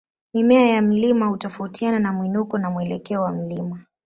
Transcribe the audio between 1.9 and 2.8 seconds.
na mwinuko na